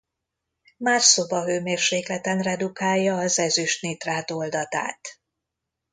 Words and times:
Már 0.77 1.01
szobahőmérsékleten 1.01 2.41
redukálja 2.41 3.17
az 3.17 3.39
ezüst-nitrát 3.39 4.31
oldatát. 4.31 5.19